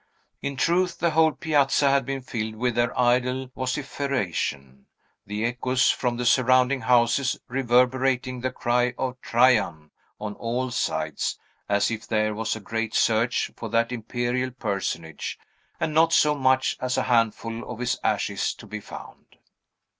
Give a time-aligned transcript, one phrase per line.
[0.41, 4.87] In truth, the whole piazza had been filled with their idle vociferation;
[5.27, 11.37] the echoes from the surrounding houses reverberating the cry of "Trajan," on all sides;
[11.69, 15.37] as if there was a great search for that imperial personage,
[15.79, 19.35] and not so much as a handful of his ashes to be found.